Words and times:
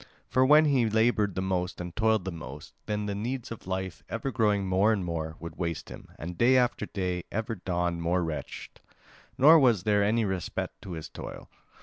For 0.31 0.43
when 0.43 0.65
he 0.65 0.89
laboured 0.89 1.35
the 1.35 1.43
most 1.43 1.79
and 1.79 1.95
toiled 1.95 2.25
the 2.25 2.31
most, 2.31 2.73
then 2.87 3.05
the 3.05 3.13
needs 3.13 3.51
of 3.51 3.67
life, 3.67 4.01
ever 4.09 4.31
growing 4.31 4.65
more 4.65 4.91
and 4.91 5.05
more, 5.05 5.35
would 5.39 5.57
waste 5.57 5.89
him, 5.89 6.07
and 6.17 6.39
day 6.39 6.57
after 6.57 6.87
day 6.87 7.25
ever 7.31 7.53
dawned 7.53 8.01
more 8.01 8.23
wretched, 8.23 8.81
nor 9.37 9.59
was 9.59 9.83
there 9.83 10.03
any 10.03 10.25
respite 10.25 10.71
to 10.81 10.93
his 10.93 11.07
toil. 11.07 11.51